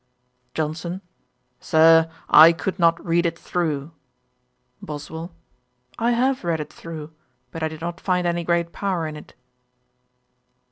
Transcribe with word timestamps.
JOHNSON. 0.55 1.01
'Sir, 1.59 2.09
I 2.27 2.53
could 2.53 2.79
not 2.79 3.05
read 3.05 3.27
it 3.27 3.37
through.' 3.37 3.91
BOSWELL. 4.81 5.31
'I 5.99 6.11
have 6.13 6.43
read 6.43 6.59
it 6.59 6.73
through; 6.73 7.13
but 7.51 7.61
I 7.61 7.67
did 7.67 7.81
not 7.81 8.01
find 8.01 8.25
any 8.25 8.43
great 8.43 8.71
power 8.73 9.05
in 9.05 9.15
it.' 9.15 9.35